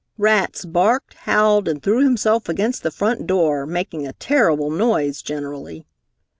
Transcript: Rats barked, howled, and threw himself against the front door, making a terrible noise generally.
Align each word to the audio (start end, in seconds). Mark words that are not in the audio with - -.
Rats 0.17 0.65
barked, 0.65 1.13
howled, 1.13 1.67
and 1.67 1.83
threw 1.83 2.03
himself 2.03 2.49
against 2.49 2.81
the 2.81 2.89
front 2.89 3.27
door, 3.27 3.67
making 3.67 4.07
a 4.07 4.13
terrible 4.13 4.71
noise 4.71 5.21
generally. 5.21 5.85